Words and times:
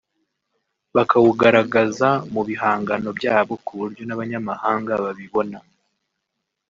bakawugaragaza 0.95 2.09
mu 2.33 2.41
bihangano 2.47 3.09
byabo 3.19 3.53
kuburyo 3.65 4.03
n’abanyamahanga 4.05 4.91
babibona 5.03 5.57